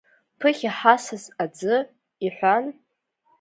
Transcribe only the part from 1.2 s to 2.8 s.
аӡы,— иҳәан…